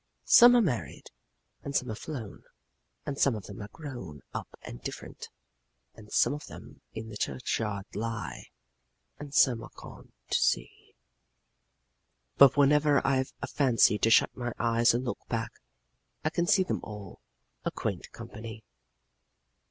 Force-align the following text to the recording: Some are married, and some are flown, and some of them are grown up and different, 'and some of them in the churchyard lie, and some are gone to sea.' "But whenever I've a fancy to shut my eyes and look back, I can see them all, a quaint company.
Some 0.25 0.55
are 0.55 0.63
married, 0.63 1.11
and 1.61 1.75
some 1.75 1.91
are 1.91 1.93
flown, 1.93 2.41
and 3.05 3.19
some 3.19 3.35
of 3.35 3.45
them 3.45 3.61
are 3.61 3.67
grown 3.71 4.21
up 4.33 4.47
and 4.63 4.81
different, 4.81 5.29
'and 5.93 6.11
some 6.11 6.33
of 6.33 6.47
them 6.47 6.81
in 6.95 7.09
the 7.09 7.17
churchyard 7.17 7.85
lie, 7.93 8.47
and 9.19 9.31
some 9.31 9.61
are 9.61 9.69
gone 9.75 10.11
to 10.31 10.39
sea.' 10.39 10.95
"But 12.37 12.57
whenever 12.57 13.05
I've 13.05 13.31
a 13.43 13.47
fancy 13.47 13.99
to 13.99 14.09
shut 14.09 14.35
my 14.35 14.53
eyes 14.57 14.95
and 14.95 15.05
look 15.05 15.19
back, 15.27 15.51
I 16.25 16.31
can 16.31 16.47
see 16.47 16.63
them 16.63 16.79
all, 16.83 17.21
a 17.63 17.69
quaint 17.69 18.11
company. 18.11 18.63